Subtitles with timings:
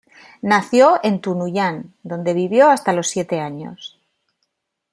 [0.41, 3.99] Nació en Tunuyán, donde vivió hasta los siete años.